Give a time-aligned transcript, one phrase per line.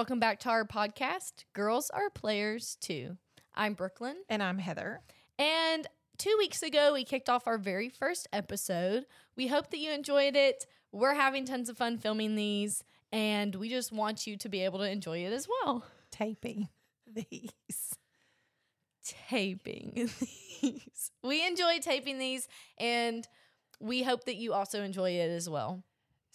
[0.00, 3.18] welcome back to our podcast, Girls Are Players Too.
[3.54, 5.02] I'm Brooklyn, And I'm Heather.
[5.38, 5.86] and
[6.16, 9.04] two weeks ago, we kicked off our very first episode.
[9.36, 10.64] We hope that you enjoyed it.
[10.90, 12.82] We're having tons of fun filming these,
[13.12, 15.84] and we just want you to be able to enjoy it as well.
[16.10, 16.70] Taping
[17.06, 17.94] these.
[19.28, 19.92] Taping
[20.62, 21.10] these.
[21.22, 22.48] We enjoy taping these,
[22.78, 23.28] and
[23.80, 25.84] we hope that you also enjoy it as well.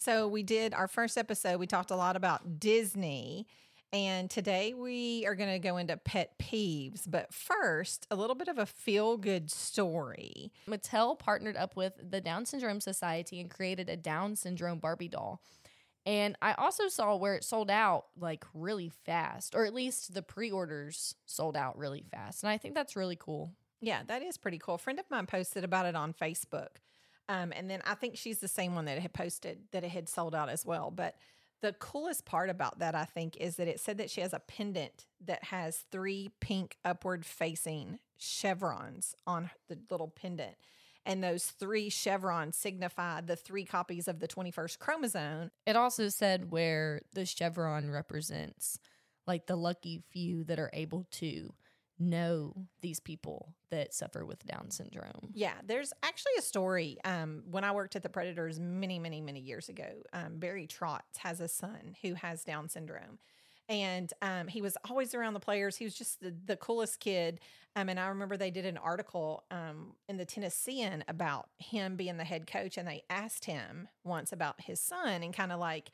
[0.05, 1.59] So we did our first episode.
[1.59, 3.48] We talked a lot about Disney.
[3.91, 7.09] And today we are going to go into pet peeves.
[7.09, 10.52] But first, a little bit of a feel good story.
[10.70, 15.41] Mattel partnered up with the Down Syndrome Society and created a Down Syndrome Barbie doll.
[16.05, 20.22] And I also saw where it sold out like really fast, or at least the
[20.22, 22.43] pre orders sold out really fast.
[22.43, 23.54] And I think that's really cool.
[23.82, 24.76] Yeah, that is pretty cool.
[24.76, 26.77] A friend of mine posted about it on Facebook.
[27.27, 30.07] Um, and then I think she's the same one that had posted that it had
[30.07, 30.91] sold out as well.
[30.91, 31.15] But
[31.62, 34.40] the coolest part about that, I think, is that it said that she has a
[34.40, 40.55] pendant that has three pink upward facing chevrons on the little pendant.
[41.07, 45.51] And those three chevrons signify the three copies of the 21st chromosome.
[45.65, 48.79] It also said where the chevron represents
[49.27, 51.53] like the lucky few that are able to
[51.99, 55.29] know these people that suffer with Down syndrome.
[55.34, 56.98] Yeah, there's actually a story.
[57.05, 61.18] Um, when I worked at the Predators many, many, many years ago, um, Barry Trotz
[61.18, 63.20] has a son who has Down syndrome.
[63.68, 65.75] And um, he was always around the players.
[65.75, 67.40] He was just the, the coolest kid.
[67.75, 72.18] Um, and I remember they did an article um, in the Tennessean about him being
[72.18, 72.78] the head coach.
[72.78, 75.91] And they asked him once about his son and kind of like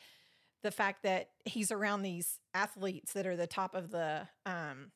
[0.63, 4.91] the fact that he's around these athletes that are the top of the, um,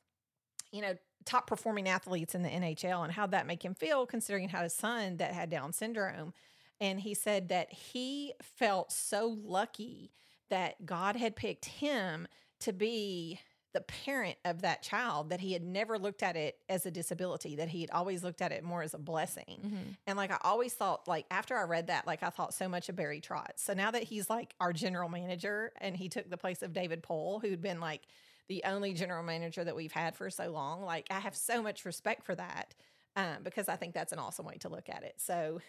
[0.76, 4.48] you know, top performing athletes in the NHL and how that make him feel considering
[4.48, 6.32] how his son that had Down syndrome.
[6.80, 10.12] And he said that he felt so lucky
[10.50, 12.28] that God had picked him
[12.60, 13.40] to be
[13.72, 17.56] the parent of that child that he had never looked at it as a disability
[17.56, 19.90] that he had always looked at it more as a blessing Mm-hmm.
[20.06, 22.88] and like i always thought like after i read that like i thought so much
[22.88, 26.38] of barry trotz so now that he's like our general manager and he took the
[26.38, 28.00] place of david Poile, who'd been like
[28.48, 31.84] the only general manager that we've had for so long like i have so much
[31.84, 32.74] respect for that
[33.16, 35.60] um, because i think that's an awesome way to look at it so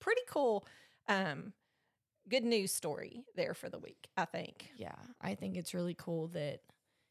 [0.00, 0.66] pretty cool
[1.08, 1.52] um,
[2.28, 6.28] good news story there for the week i think Yeah, I think it's really cool
[6.28, 6.60] that,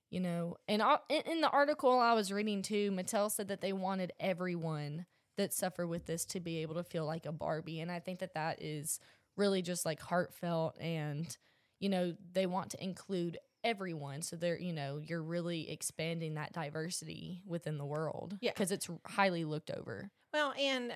[0.09, 4.11] you know, and in the article I was reading too, Mattel said that they wanted
[4.19, 5.06] everyone
[5.38, 7.79] that suffer with this to be able to feel like a Barbie.
[7.79, 9.00] And I think that that is
[9.38, 11.38] really just like heartfelt and,
[11.79, 14.22] you know, they want to include everyone.
[14.22, 18.38] So they're, you know, you're really expanding that diversity within the world.
[18.42, 18.52] Yeah.
[18.52, 20.12] Because it's highly looked over.
[20.34, 20.94] Well, and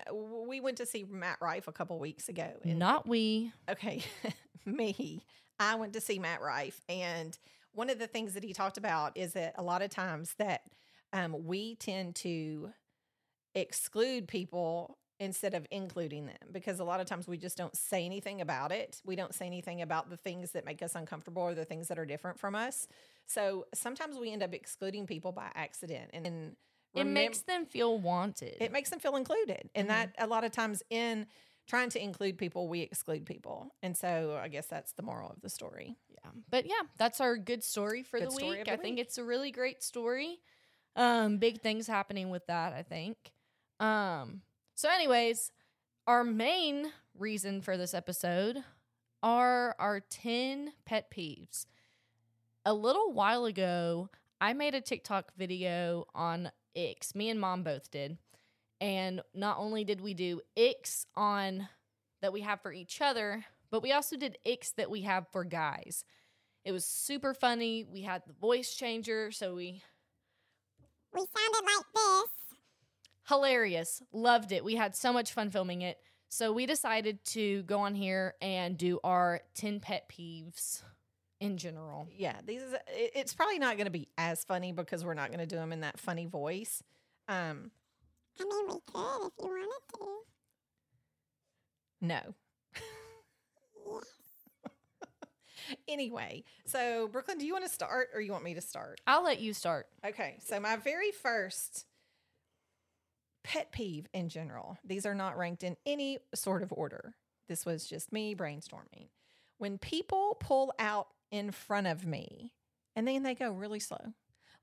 [0.48, 2.52] we went to see Matt Rife a couple weeks ago.
[2.64, 3.52] Not we.
[3.70, 4.04] okay,
[4.66, 5.26] me.
[5.60, 7.38] I went to see Matt Rife, and
[7.74, 10.62] one of the things that he talked about is that a lot of times that
[11.14, 12.72] um, we tend to
[13.56, 18.06] exclude people instead of including them because a lot of times we just don't say
[18.06, 19.02] anything about it.
[19.06, 21.98] We don't say anything about the things that make us uncomfortable or the things that
[21.98, 22.88] are different from us.
[23.26, 26.56] So sometimes we end up excluding people by accident, and, and
[26.94, 28.58] It remem- makes them feel wanted.
[28.62, 31.26] it makes them feel included and that a lot of times in
[31.66, 35.40] trying to include people we exclude people and so i guess that's the moral of
[35.42, 36.32] the story Yeah.
[36.50, 38.66] But yeah, that's our good story for Good the story week.
[38.66, 40.40] the I think it's a really great story.
[40.96, 43.18] Um, big things happening with that, I think.
[43.80, 44.42] Um,
[44.76, 45.52] so anyways,
[46.08, 48.64] our main reason for this episode
[49.22, 51.66] are our 10 pet peeves.
[52.66, 54.10] A little while ago,
[54.42, 57.16] I made a TikTok video on icks.
[57.16, 58.18] Me and mom both did.
[58.82, 61.70] And not only did we do icks on
[62.22, 65.44] that we have for each other, but we also did icks that we have for
[65.44, 66.04] guys.
[66.66, 67.86] It was super funny.
[67.86, 69.84] We had the voice changer, so we
[71.14, 72.23] We sounded like this.
[73.28, 74.02] Hilarious.
[74.12, 74.64] Loved it.
[74.64, 75.98] We had so much fun filming it.
[76.30, 80.82] So we decided to go on here and do our 10 pet peeves
[81.40, 82.08] in general.
[82.16, 85.42] yeah these is it's probably not going to be as funny because we're not going
[85.42, 86.82] to do them in that funny voice
[87.28, 87.70] um
[88.40, 90.08] I mean, we could if you wanted to.
[92.00, 92.22] no
[95.88, 99.24] anyway so brooklyn do you want to start or you want me to start I'll
[99.24, 99.88] let you start.
[100.06, 101.86] Okay, so my very first
[103.44, 107.16] pet peeve in general, these are not ranked in any sort of order.
[107.48, 109.10] This was just me brainstorming.
[109.58, 112.54] When people pull out in front of me
[112.96, 114.14] and then they go really slow,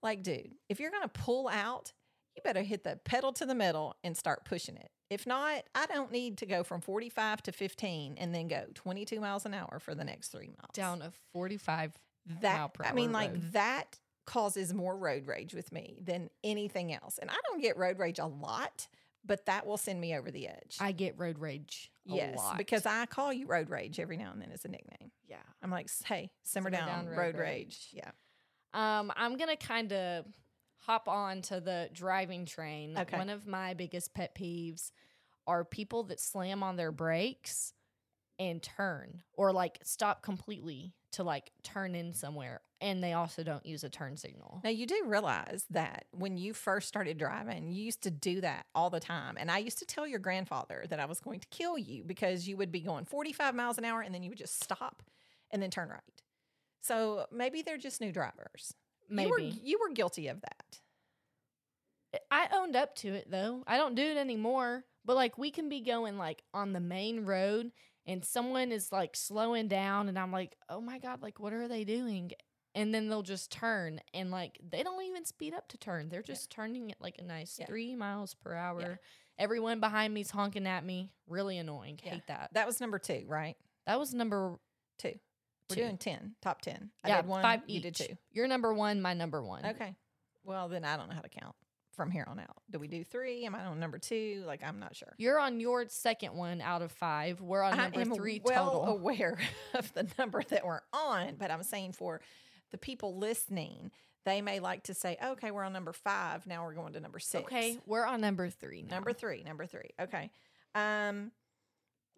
[0.02, 1.92] like, dude, if you're going to pull out,
[2.36, 4.90] you better hit the pedal to the metal and start pushing it.
[5.10, 9.20] If not, I don't need to go from 45 to 15 and then go 22
[9.20, 10.70] miles an hour for the next three miles.
[10.72, 11.92] Down a 45
[12.40, 13.52] that I mean, like road.
[13.52, 13.98] that
[14.30, 17.18] causes more road rage with me than anything else.
[17.18, 18.86] And I don't get road rage a lot,
[19.24, 20.76] but that will send me over the edge.
[20.78, 21.90] I get road rage.
[22.08, 22.56] A yes, lot.
[22.56, 25.10] because I call you road rage every now and then as a nickname.
[25.28, 25.38] yeah.
[25.60, 27.88] I'm like, hey, simmer, Simmer down, down, road, road rage.
[27.92, 28.10] Yeah.
[28.72, 30.26] Um, I'm gonna kind of
[30.78, 32.96] hop on to the driving train.
[32.96, 33.18] Okay.
[33.18, 34.92] One of my biggest pet peeves
[35.48, 37.74] are people that slam on their brakes
[38.38, 43.64] and turn or like stop completely to like turn in somewhere and they also don't
[43.66, 44.60] use a turn signal.
[44.64, 48.66] Now you do realize that when you first started driving, you used to do that
[48.74, 49.36] all the time.
[49.38, 52.48] And I used to tell your grandfather that I was going to kill you because
[52.48, 55.02] you would be going 45 miles an hour and then you would just stop
[55.50, 56.00] and then turn right.
[56.80, 58.74] So maybe they're just new drivers.
[59.08, 59.26] Maybe.
[59.26, 60.80] You were, you were guilty of that.
[62.30, 63.62] I owned up to it though.
[63.66, 64.84] I don't do it anymore.
[65.04, 67.72] But like we can be going like on the main road
[68.06, 71.68] and someone is like slowing down and I'm like, "Oh my god, like what are
[71.68, 72.32] they doing?"
[72.74, 76.08] And then they'll just turn and like they don't even speed up to turn.
[76.08, 77.66] They're just turning at like a nice Yeah.
[77.66, 79.00] 3 miles per hour.
[79.38, 81.10] Everyone behind me's honking at me.
[81.26, 81.98] Really annoying.
[82.04, 82.12] Yeah.
[82.12, 82.50] Hate that.
[82.52, 83.56] That was number two, right?
[83.86, 84.58] That was number
[84.98, 85.14] Two.
[85.70, 85.82] We're Two.
[85.82, 86.90] doing 10, top 10.
[87.04, 87.82] I yeah, did one, five you each.
[87.84, 88.16] did two.
[88.32, 89.64] You're number 1, my number 1.
[89.66, 89.94] Okay.
[90.44, 91.54] Well, then I don't know how to count
[91.92, 92.56] from here on out.
[92.70, 93.44] Do we do three?
[93.46, 94.42] Am I on number two?
[94.46, 95.14] Like, I'm not sure.
[95.16, 97.40] You're on your second one out of 5.
[97.40, 98.96] We're on I number am 3 well total.
[98.96, 99.38] aware
[99.74, 102.20] of the number that we're on, but I'm saying for
[102.70, 103.90] the people listening,
[104.24, 106.46] they may like to say, okay, we're on number five.
[106.46, 107.44] Now we're going to number six.
[107.44, 108.96] Okay, we're on number 3 now.
[108.96, 109.90] Number three, number three.
[110.00, 110.30] Okay.
[110.74, 111.32] Um,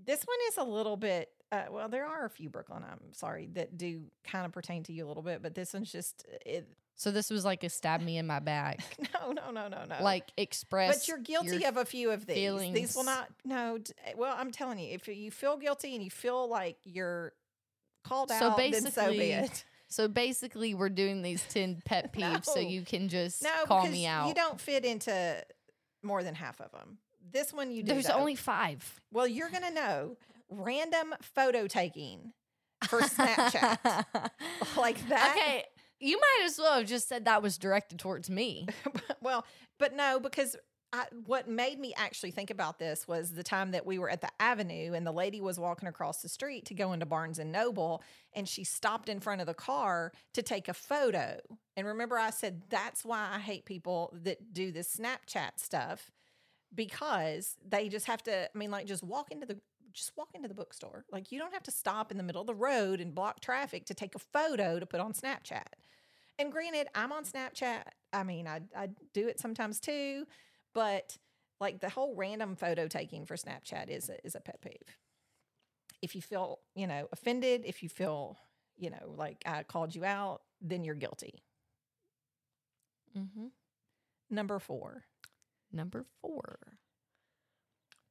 [0.05, 3.49] this one is a little bit, uh, well, there are a few Brooklyn, I'm sorry,
[3.55, 6.67] that do kind of pertain to you a little bit, but this one's just, it,
[6.97, 8.81] So this was like a stab me in my back.
[9.15, 10.03] no, no, no, no, no.
[10.03, 12.73] like express But you're guilty your- of a few of these.
[12.73, 13.29] These will not.
[13.45, 13.79] No.
[14.17, 17.33] Well, I'm telling you, if you feel guilty and you feel like you're
[18.05, 19.65] called So out, then so be basically, it.
[19.93, 24.07] So basically we're doing these 10 pet peeves so you can just No, call me
[24.07, 24.29] out.
[24.29, 25.45] you don't fit into
[26.03, 26.99] more than half of them.
[27.31, 27.93] This one you do.
[27.93, 28.15] There's though.
[28.15, 29.01] only 5.
[29.13, 30.17] Well, you're gonna know
[30.51, 32.33] random photo taking
[32.89, 33.79] for Snapchat
[34.77, 35.37] like that.
[35.37, 35.65] Okay,
[36.01, 38.67] you might as well have just said that was directed towards me.
[39.23, 39.45] well,
[39.79, 40.57] but no, because
[40.95, 44.21] I, what made me actually think about this was the time that we were at
[44.21, 47.51] the avenue and the lady was walking across the street to go into Barnes and
[47.51, 48.03] Noble
[48.35, 51.39] and she stopped in front of the car to take a photo.
[51.77, 56.11] And remember, I said that's why I hate people that do this Snapchat stuff
[56.75, 59.59] because they just have to, I mean, like just walk into the
[59.95, 61.05] just walk into the bookstore.
[61.11, 63.87] Like you don't have to stop in the middle of the road and block traffic
[63.87, 65.67] to take a photo to put on Snapchat.
[66.39, 67.83] And granted, I'm on Snapchat.
[68.13, 70.27] I mean, I I do it sometimes too,
[70.75, 71.17] but
[71.61, 74.97] like the whole random photo taking for Snapchat is a, is a pet peeve.
[76.03, 78.37] If you feel, you know, offended, if you feel,
[78.77, 81.45] you know, like I called you out, then you're guilty.
[83.17, 83.47] Mm-hmm.
[84.31, 85.05] Number 4.
[85.73, 86.59] Number 4.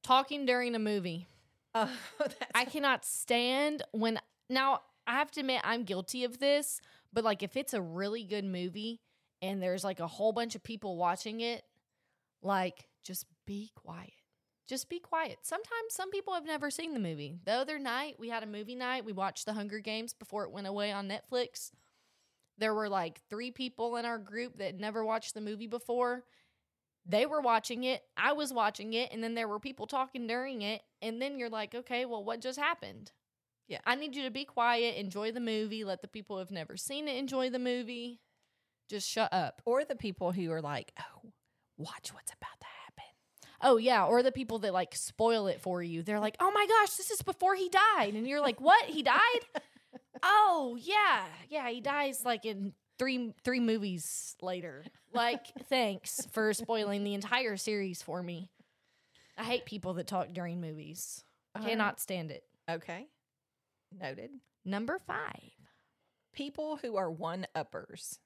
[0.04, 1.28] Talking during a movie.
[1.74, 4.20] Oh, that's I cannot stand when
[4.50, 6.82] now I have to admit I'm guilty of this,
[7.14, 9.00] but like if it's a really good movie
[9.42, 11.64] and there's like a whole bunch of people watching it,
[12.42, 14.14] like just be quiet.
[14.68, 15.40] Just be quiet.
[15.42, 17.40] Sometimes some people have never seen the movie.
[17.46, 19.06] The other night we had a movie night.
[19.06, 21.72] We watched The Hunger Games before it went away on Netflix.
[22.58, 26.24] There were like three people in our group that never watched the movie before.
[27.06, 30.62] They were watching it, I was watching it, and then there were people talking during
[30.62, 30.84] it.
[31.02, 33.12] And then you're like, okay, well, what just happened?
[33.68, 33.80] Yeah.
[33.86, 37.08] I need you to be quiet, enjoy the movie, let the people who've never seen
[37.08, 38.22] it enjoy the movie.
[38.88, 39.62] Just shut up.
[39.66, 41.32] or the people who are like, "Oh,
[41.82, 42.82] watch what's about to happen."
[43.64, 44.06] Oh, yeah.
[44.06, 46.04] Or the people that like spoil it for you.
[46.04, 48.16] They're like, oh my gosh, this is before he died.
[48.16, 48.86] And you're like, what?
[48.86, 49.20] He died?
[50.24, 51.26] oh, yeah.
[51.50, 51.70] Yeah.
[51.70, 54.84] He dies like in three three movies later.
[55.14, 58.50] Like, thanks for spoiling the entire series for me.
[59.38, 61.24] I hate people that talk during movies.
[61.56, 62.44] All Cannot stand it.
[62.70, 63.08] Okay.
[64.00, 64.32] Noted.
[64.64, 65.52] Number five.
[66.34, 68.20] People who are one uppers.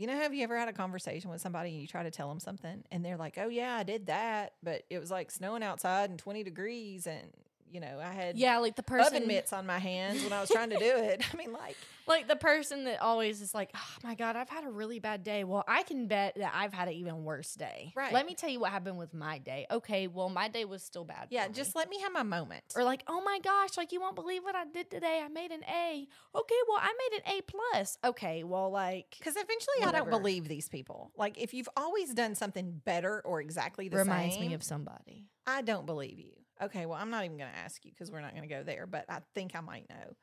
[0.00, 2.30] You know, have you ever had a conversation with somebody and you try to tell
[2.30, 5.62] them something and they're like, "Oh yeah, I did that, but it was like snowing
[5.62, 7.30] outside and 20 degrees and
[7.70, 10.40] you know, I had Yeah, like the person oven mitts on my hands when I
[10.40, 13.70] was trying to do it." I mean, like, like the person that always is like,
[13.74, 15.44] oh my God, I've had a really bad day.
[15.44, 17.92] Well, I can bet that I've had an even worse day.
[17.94, 18.12] Right.
[18.12, 19.66] Let me tell you what happened with my day.
[19.70, 21.28] Okay, well, my day was still bad.
[21.30, 21.54] yeah, for me.
[21.54, 22.64] just let me have my moment.
[22.74, 25.22] or like, oh my gosh, like you won't believe what I did today.
[25.24, 26.06] I made an A.
[26.34, 27.98] Okay, well, I made an A plus.
[28.04, 31.12] Okay, well, like Because eventually, I don't believe these people.
[31.16, 34.62] Like, if you've always done something better or exactly the reminds same, reminds me of
[34.62, 35.26] somebody.
[35.46, 36.32] I don't believe you.
[36.62, 38.62] Okay, well, I'm not even going to ask you because we're not going to go
[38.62, 40.14] there, but I think I might know.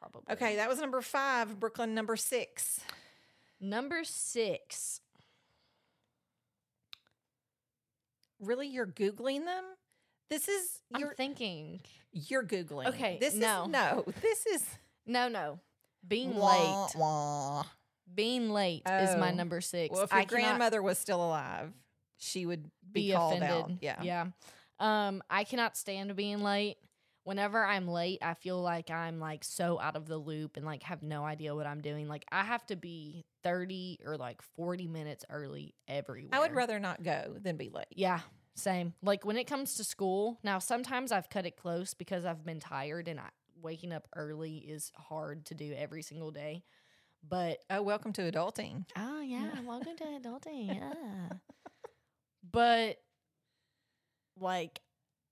[0.00, 0.22] probably.
[0.32, 1.58] Okay, that was number five.
[1.58, 2.80] Brooklyn, number six.
[3.60, 5.00] Number six.
[8.40, 9.64] Really, you're googling them?
[10.28, 11.80] This is I'm thinking.
[12.12, 12.88] you're googling.
[12.88, 13.62] Okay, this no.
[13.64, 14.04] is no.
[14.20, 14.64] This is
[15.06, 15.60] No, no.
[16.06, 16.92] Being Wah, late.
[16.96, 17.64] wah.
[18.12, 19.34] Being late is my Oh.
[19.34, 19.92] number six.
[19.94, 21.72] Well, if your I grandmother was still alive,
[22.18, 23.50] she would be, be called offended.
[23.76, 23.82] out.
[23.82, 24.02] Yeah.
[24.02, 24.26] Yeah.
[24.78, 26.76] Um, I cannot stand being late.
[27.24, 30.84] Whenever I'm late, I feel like I'm like so out of the loop and like
[30.84, 32.06] have no idea what I'm doing.
[32.06, 36.30] Like I have to be 30 or like 40 minutes early everywhere.
[36.32, 37.86] I would rather not go than be late.
[37.90, 38.20] Yeah,
[38.54, 38.94] same.
[39.02, 42.60] Like when it comes to school, now sometimes I've cut it close because I've been
[42.60, 43.30] tired and I,
[43.60, 46.62] waking up early is hard to do every single day.
[47.28, 48.84] But Oh, welcome to adulting.
[48.96, 50.76] oh yeah, welcome to adulting.
[50.76, 51.28] Yeah.
[52.52, 52.98] but
[54.38, 54.80] like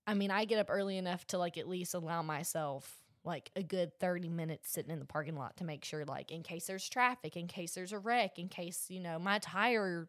[0.07, 3.63] I mean, I get up early enough to like at least allow myself like a
[3.63, 6.87] good 30 minutes sitting in the parking lot to make sure like in case there's
[6.87, 10.07] traffic, in case there's a wreck, in case, you know, my tire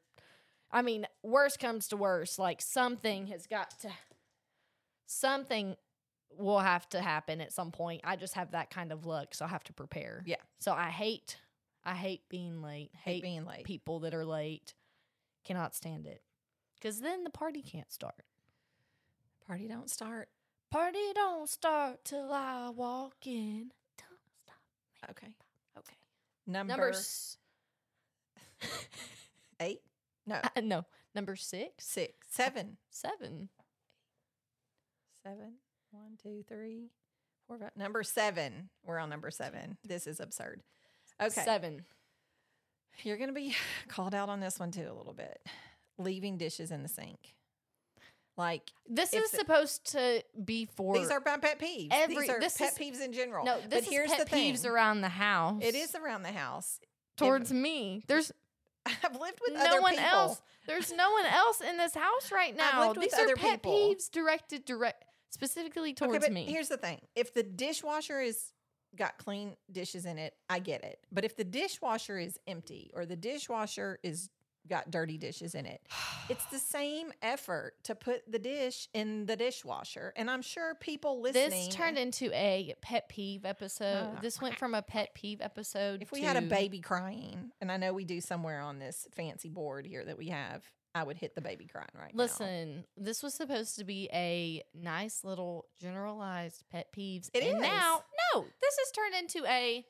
[0.71, 3.91] I mean, worst comes to worst, like something has got to
[5.07, 5.77] something
[6.37, 8.01] will have to happen at some point.
[8.05, 10.23] I just have that kind of luck, so I have to prepare.
[10.27, 10.37] Yeah.
[10.59, 11.39] So I hate
[11.85, 12.91] I hate being late.
[13.05, 13.65] Hate Hate being late.
[13.65, 14.75] people that are late.
[15.45, 16.23] Cannot stand it.
[16.83, 18.25] Cuz then the party can't start.
[19.47, 20.29] Party don't start.
[20.71, 23.71] Party don't start till I walk in.
[23.97, 25.11] Don't stop.
[25.11, 25.29] Okay.
[25.79, 25.95] Okay.
[26.47, 27.37] Number, Number s-
[29.61, 29.81] eight?
[30.27, 30.37] No.
[30.37, 30.85] uh, no,
[31.15, 32.13] number 6, Six.
[32.29, 32.77] Seven.
[32.91, 33.49] 7.
[35.23, 35.53] Seven.
[35.93, 36.91] One, two, three,
[37.47, 37.71] four, five.
[37.77, 38.69] Number seven.
[38.85, 39.77] We're on number seven.
[39.85, 40.63] This is absurd.
[41.23, 41.43] Okay.
[41.43, 41.85] 7.
[43.03, 43.55] You're going to be
[43.89, 45.39] called out on this one too a little bit.
[45.99, 47.35] Leaving dishes in the sink.
[48.37, 51.89] Like This is the- supposed to be for these are my pet peeves.
[51.91, 53.45] every- these are pet is- peeves in general.
[53.45, 54.55] No, but this here's is pet the thing.
[54.55, 55.63] peeves around the house.
[55.65, 56.81] It is around the house.
[57.17, 58.05] towards me.
[58.09, 58.31] There's
[58.87, 60.07] I've lived with no other one people.
[60.07, 60.43] else.
[60.67, 62.89] There's no one else in this house right now.
[62.89, 63.73] lived with These are pet people.
[63.73, 66.45] peeves directed direct specifically towards okay, but me.
[66.45, 68.53] here's the thing: if the dishwasher is
[68.95, 71.01] got clean dishes in it, I get it.
[71.11, 74.29] But if the dishwasher is empty or the dishwasher is
[74.69, 75.81] got dirty dishes in it,
[76.29, 80.13] it's the same effort to put the dish in the dishwasher.
[80.17, 81.51] And I'm sure people listening.
[81.51, 84.09] this turned into a pet peeve episode.
[84.17, 84.21] Ah.
[84.21, 86.03] this went from a pet peeve episode.
[86.03, 89.49] if we had a baby crying, and I know we do somewhere on this fancy
[89.49, 90.63] board here that we have,
[90.95, 92.23] I would hit the baby crying right now.
[92.23, 97.29] Listen, this was supposed to be a nice little generalized pet peeves.
[97.35, 97.63] It and is.
[97.63, 98.03] now,
[98.35, 99.85] no, this has turned into a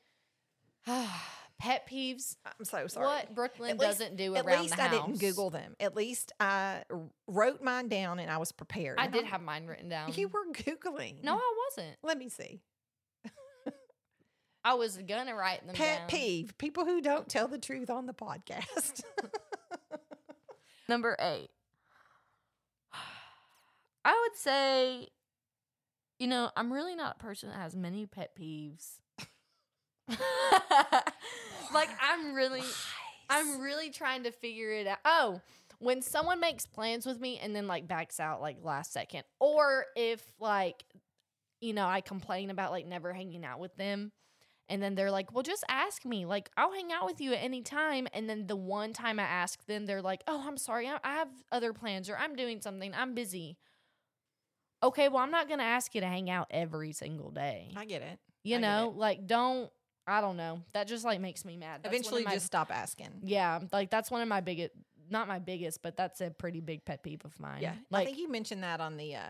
[1.58, 2.36] pet peeves.
[2.44, 3.06] I'm so sorry.
[3.06, 4.50] What Brooklyn At least- doesn't do around the house.
[4.50, 5.74] At around least I didn't Google them.
[5.80, 6.82] At least I
[7.26, 8.98] wrote mine down and I was prepared.
[8.98, 10.12] I And did I'm- have mine written down.
[10.14, 11.22] You were Googling.
[11.22, 11.96] no, I wasn't.
[12.02, 12.60] Let me see.
[14.64, 16.08] I was gonna write them Pet down.
[16.08, 19.02] peeve people who don't tell the truth on the podcast.
[20.88, 21.50] Number eight.
[24.04, 25.08] I would say,
[26.18, 28.98] you know, I'm really not a person that has many pet peeves.
[31.74, 32.62] like I'm really
[33.28, 34.98] I'm really trying to figure it out.
[35.04, 35.40] Oh,
[35.78, 39.86] when someone makes plans with me and then like backs out like last second, or
[39.96, 40.84] if like,
[41.60, 44.12] you know, I complain about like never hanging out with them.
[44.68, 46.26] And then they're like, well, just ask me.
[46.26, 48.08] Like, I'll hang out with you at any time.
[48.12, 50.88] And then the one time I ask them, they're like, oh, I'm sorry.
[50.88, 52.92] I I have other plans or I'm doing something.
[52.92, 53.58] I'm busy.
[54.82, 57.72] Okay, well, I'm not going to ask you to hang out every single day.
[57.76, 58.18] I get it.
[58.42, 59.70] You I know, like, don't,
[60.06, 60.62] I don't know.
[60.72, 61.82] That just like makes me mad.
[61.82, 63.10] That's Eventually, my- just stop asking.
[63.22, 64.72] yeah, like that's one of my biggest,
[65.10, 67.62] not my biggest, but that's a pretty big pet peeve of mine.
[67.62, 69.20] Yeah, I think you mentioned that on the uh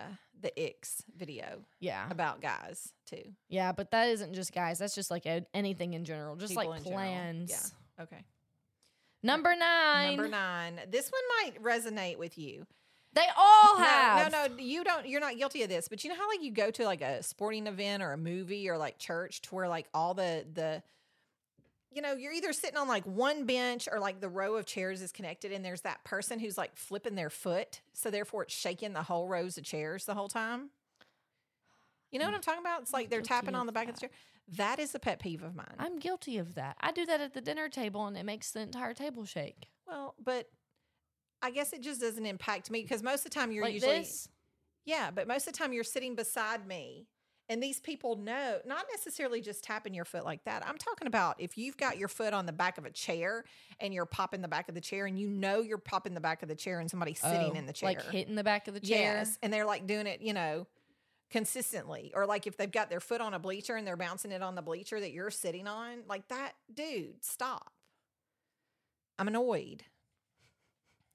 [0.43, 3.23] the icks video yeah, about guys too.
[3.49, 4.79] yeah, but that isn't just guys.
[4.79, 7.03] That's just like a, anything in general, just People like in general.
[7.03, 7.51] plans.
[7.99, 8.03] Yeah.
[8.05, 8.25] Okay.
[9.23, 10.17] Number nine.
[10.17, 10.79] Number nine.
[10.91, 12.67] This one might resonate with you.
[13.17, 14.31] They all have.
[14.31, 15.09] No, no, you don't.
[15.09, 15.89] You're not guilty of this.
[15.89, 18.69] But you know how like you go to like a sporting event or a movie
[18.69, 20.83] or like church to where like all the the
[21.93, 25.01] you know you're either sitting on like one bench or like the row of chairs
[25.01, 28.93] is connected and there's that person who's like flipping their foot so therefore it's shaking
[28.93, 30.69] the whole rows of chairs the whole time
[32.11, 34.01] you know what i'm talking about it's like they're tapping on the back of the
[34.03, 34.11] chair
[34.57, 36.77] that is a pet peeve of mine I'm guilty of that.
[36.81, 39.67] I do that at the dinner table, and it makes the entire table shake.
[39.89, 40.51] well but
[41.47, 43.99] i guess it just doesn't impact me because most of the time you're like usually
[43.99, 44.29] this.
[44.85, 47.09] Yeah, but most of the time you're sitting beside me
[47.49, 50.65] and these people know, not necessarily just tapping your foot like that.
[50.67, 53.45] I'm talking about if you've got your foot on the back of a chair
[53.81, 56.43] and you're popping the back of the chair and you know you're popping the back
[56.43, 57.89] of the chair and somebody's sitting Oh, in the chair.
[57.89, 59.17] like hitting the back of the chair.
[59.19, 60.67] Yes, and they're like doing it, you know,
[61.31, 64.41] consistently or like if they've got their foot on a bleacher and they're bouncing it
[64.43, 67.73] on the bleacher that you're sitting on like that dude stop
[69.19, 69.83] i'm annoyed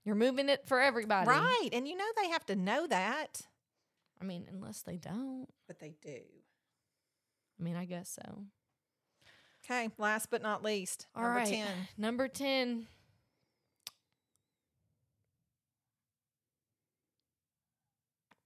[0.03, 1.29] You're moving it for everybody.
[1.29, 3.41] right and you know they have to know that
[4.20, 5.48] I mean, unless they don't.
[5.67, 6.20] but they do
[7.60, 8.46] I mean, I guess so.
[9.65, 11.48] okay last but not least All number right.
[11.48, 11.67] 10
[11.98, 12.88] Number 10.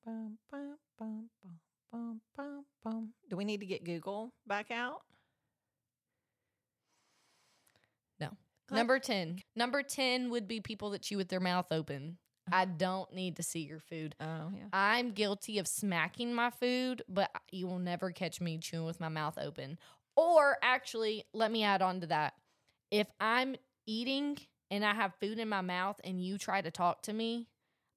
[0.05, 1.59] Bum, bum, bum, bum,
[1.91, 3.13] bum, bum, bum.
[3.29, 5.01] do we need to get google back out
[8.19, 8.27] No.
[8.29, 8.37] Good.
[8.71, 9.39] Number 10.
[9.55, 12.17] Number 10 would be people that chew with their mouth open.
[12.51, 12.73] I uh-huh.
[12.77, 14.15] don't need to see your food.
[14.19, 18.85] oh yeah I'm guilty of smacking my food, but you will never catch me chewing
[18.85, 19.77] with my mouth open.
[20.15, 22.33] Or actually, let me add on to that.
[22.91, 23.55] If I'm
[23.85, 24.37] eating
[24.71, 27.47] and I have food in my mouth and you try to talk to me,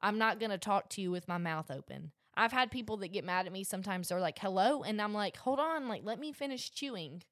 [0.00, 2.12] I'm not going to talk to you with my mouth open.
[2.34, 4.08] I've had people that get mad at me sometimes.
[4.08, 4.82] They're like, hello.
[4.82, 7.22] And I'm like, hold on, like, let me finish chewing.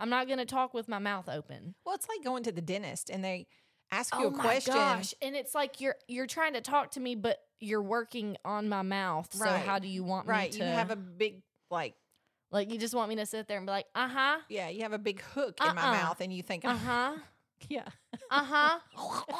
[0.00, 1.74] I'm not going to talk with my mouth open.
[1.84, 3.46] Well, it's like going to the dentist and they
[3.92, 4.74] ask you oh a my question.
[4.74, 5.14] gosh.
[5.22, 8.82] And it's like you're you're trying to talk to me, but you're working on my
[8.82, 9.28] mouth.
[9.32, 10.36] So how do you want me to?
[10.38, 10.54] Right.
[10.54, 11.94] You have a big, like,
[12.50, 14.82] like you just want me to sit there and be like, uh huh, yeah, you
[14.82, 15.92] have a big hook in my Uh-uh.
[15.92, 17.12] mouth and you think, uh huh,
[17.68, 17.84] yeah.
[18.30, 18.78] uh huh,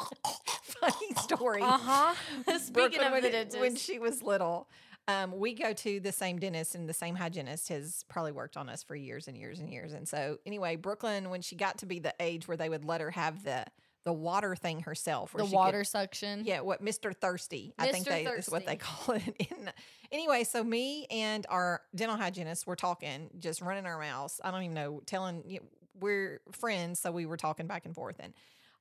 [0.63, 1.61] Funny story.
[1.63, 2.13] uh huh.
[2.59, 4.67] Speaking Brooklyn, of when, the dentist, when she was little,
[5.07, 8.69] um, we go to the same dentist, and the same hygienist has probably worked on
[8.69, 9.93] us for years and years and years.
[9.93, 13.01] And so, anyway, Brooklyn, when she got to be the age where they would let
[13.01, 13.65] her have the
[14.03, 16.43] the water thing herself, the she could- water suction.
[16.43, 17.15] Yeah, what Mr.
[17.15, 18.09] Thirsty, I think Mr.
[18.09, 19.23] they is what they call it.
[19.37, 19.71] In,
[20.11, 24.41] anyway, so me and our dental hygienist were talking, just running our mouths.
[24.43, 25.59] I don't even know, telling you
[25.99, 28.33] we're friends, so we were talking back and forth, and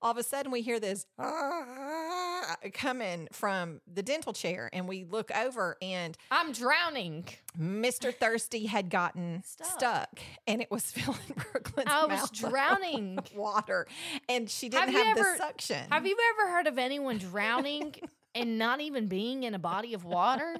[0.02, 5.04] all of a sudden we hear this "Ah," coming from the dental chair, and we
[5.04, 7.26] look over, and I'm drowning.
[7.58, 8.14] Mr.
[8.14, 9.66] Thirsty had gotten Stuck.
[9.68, 13.16] stuck, and it was filling Brooklyn's I was drowning.
[13.16, 13.86] with water,
[14.28, 15.84] and she didn't Have have, ever- the suction.
[15.90, 17.94] Have you ever heard of anyone drowning
[18.34, 20.56] and not even being in a body of water?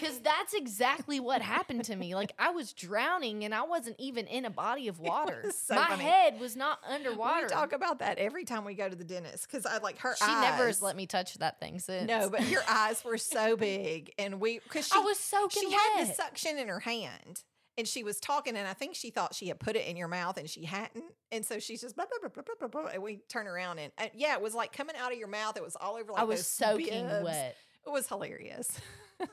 [0.00, 2.14] Because that's exactly what happened to me.
[2.14, 5.50] Like I was drowning and I wasn't even in a body of water.
[5.56, 6.04] so My funny.
[6.04, 7.42] head was not underwater.
[7.46, 10.14] We talk about that every time we go to the dentist because I like her
[10.16, 10.50] she eyes.
[10.50, 12.08] never has let me touch that thing since.
[12.08, 15.68] No, but your eyes were so big, and we because she I was soaking she
[15.68, 15.78] wet.
[15.96, 17.42] had the suction in her hand,
[17.78, 20.08] and she was talking, and I think she thought she had put it in your
[20.08, 23.02] mouth, and she hadn't, and so she's just blah, blah, blah, blah, blah, blah, and
[23.02, 25.56] we turn around, and uh, yeah, it was like coming out of your mouth.
[25.56, 26.12] It was all over.
[26.12, 27.24] Like I was soaking bibs.
[27.24, 27.56] wet.
[27.86, 28.68] It was hilarious.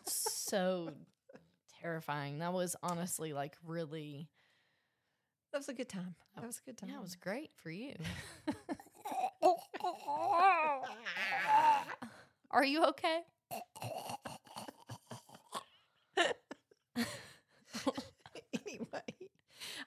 [0.06, 0.92] so
[1.82, 2.40] terrifying.
[2.40, 4.30] That was honestly like really.
[5.52, 6.16] That was a good time.
[6.36, 6.90] Oh, that was a good time.
[6.90, 7.94] Yeah, it was great for you.
[12.52, 13.22] Are you okay?
[18.66, 19.02] anyway.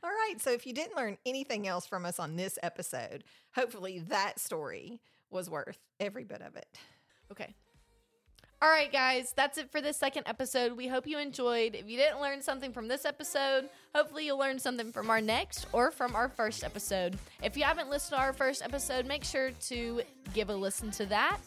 [0.03, 0.35] All right.
[0.39, 5.01] So if you didn't learn anything else from us on this episode, hopefully that story
[5.31, 6.67] was worth every bit of it.
[7.31, 7.55] Okay.
[8.67, 10.73] All right, guys, that's it for this second episode.
[10.77, 11.77] We hope you enjoyed.
[11.77, 15.69] If you didn't learn something from this episode, hopefully you'll learn something from our next
[15.73, 17.17] or from our first episode.
[17.45, 20.03] If you haven't listened to our first episode, make sure to
[20.35, 21.39] give a listen to that.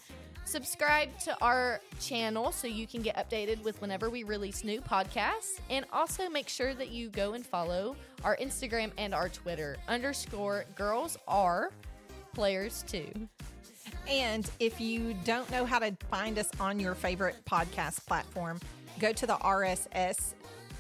[0.46, 5.60] Subscribe to our channel so you can get updated with whenever we release new podcasts.
[5.70, 10.64] And also make sure that you go and follow our Instagram and our Twitter underscore
[10.74, 11.72] girls are
[12.34, 13.12] players too.
[14.10, 18.60] And if you don't know how to find us on your favorite podcast platform,
[19.00, 20.34] go to the RSS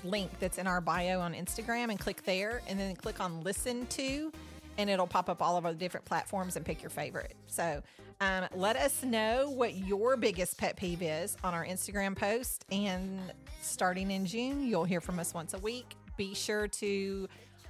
[0.03, 3.85] link that's in our bio on Instagram and click there, and then click on listen
[3.87, 4.31] to,
[4.79, 7.35] and it'll pop up all of our different platforms and pick your favorite.
[7.45, 7.83] So
[8.19, 12.65] um, let us know what your biggest pet peeve is on our Instagram post.
[12.71, 13.19] And
[13.61, 15.95] starting in June, you'll hear from us once a week.
[16.17, 17.27] Be sure to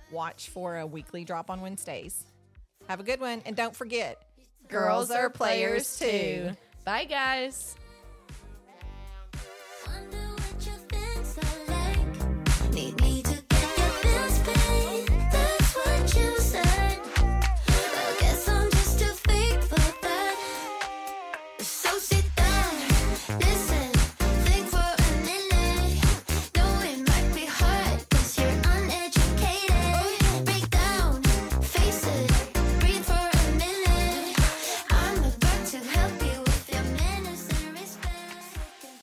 [0.09, 2.25] watch for a weekly drop on Wednesdays.
[2.87, 4.23] Have a good one, and don't forget,
[4.69, 6.51] Girls are players too.
[6.85, 7.75] Bye, guys.